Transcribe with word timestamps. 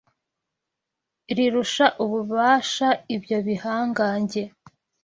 rirusha 1.35 1.85
ububasha 2.03 2.87
ibyo 3.15 3.37
bihangange 3.45 4.41